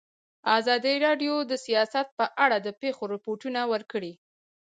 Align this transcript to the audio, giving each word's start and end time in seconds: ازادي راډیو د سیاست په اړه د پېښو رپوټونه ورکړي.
ازادي 0.57 0.95
راډیو 1.05 1.33
د 1.51 1.53
سیاست 1.65 2.07
په 2.17 2.25
اړه 2.43 2.57
د 2.65 2.69
پېښو 2.81 3.03
رپوټونه 3.15 3.61
ورکړي. 3.73 4.13